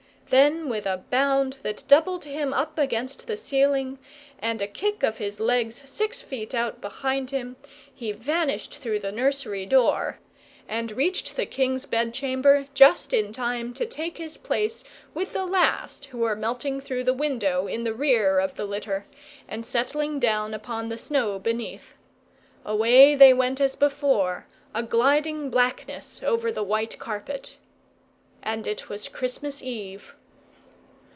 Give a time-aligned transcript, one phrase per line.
[0.31, 3.99] Then with a bound that doubled him up against the ceiling,
[4.39, 7.57] and a kick of his legs six feet out behind him,
[7.93, 10.19] he vanished through the nursery door,
[10.69, 15.45] and reached the king's bed chamber just in time to take his place with the
[15.45, 19.05] last who were melting through the window in the rear of the litter,
[19.49, 21.97] and settling down upon the snow beneath.
[22.65, 27.57] Away they went as before, a gliding blackness over the white carpet.
[28.41, 30.15] And it was Christmas eve.